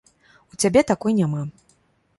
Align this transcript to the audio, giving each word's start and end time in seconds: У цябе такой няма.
У 0.55 0.57
цябе 0.63 0.81
такой 0.93 1.17
няма. 1.21 1.47